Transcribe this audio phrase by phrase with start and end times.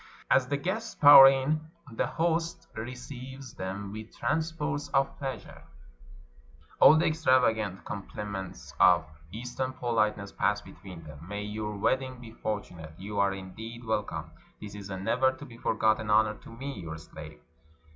[0.31, 5.61] As the guests pour in, the host receives them with transports of pleasure—
[6.79, 12.31] all the extravagant compli ments of Eastern politeness pass between them." May your wedding be
[12.31, 16.49] fortunate!" ''You are, indeed, wel come; this is a never to be forgotten honor to
[16.49, 17.39] me, your slave